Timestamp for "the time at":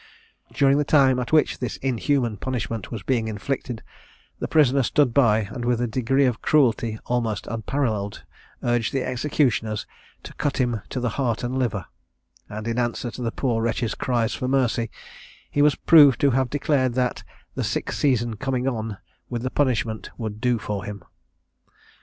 0.79-1.31